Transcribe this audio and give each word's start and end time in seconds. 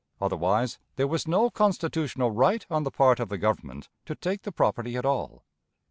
Otherwise, 0.19 0.79
there 0.95 1.05
was 1.05 1.27
no 1.27 1.51
constitutional 1.51 2.31
right 2.31 2.65
on 2.71 2.81
the 2.81 2.89
part 2.89 3.19
of 3.19 3.29
the 3.29 3.37
Government 3.37 3.87
to 4.03 4.15
take 4.15 4.41
the 4.41 4.51
property 4.51 4.97
at 4.97 5.05
all. 5.05 5.43